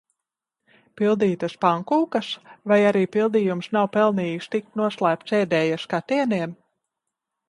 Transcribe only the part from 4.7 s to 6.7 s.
noslēpts ēdēja skatieniem?